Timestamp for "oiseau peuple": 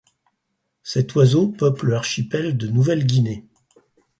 1.13-1.89